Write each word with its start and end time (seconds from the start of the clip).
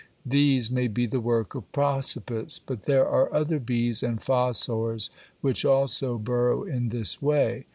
These 0.25 0.71
may 0.71 0.87
be 0.87 1.05
the 1.05 1.19
work 1.19 1.53
of 1.53 1.71
Prosopis, 1.71 2.57
but 2.57 2.85
there 2.87 3.07
are 3.07 3.31
other 3.31 3.59
bees 3.59 4.01
and 4.01 4.19
fossors 4.19 5.11
which 5.41 5.63
also 5.63 6.17
burrow 6.17 6.63
in 6.63 6.89
this 6.89 7.21
way. 7.21 7.67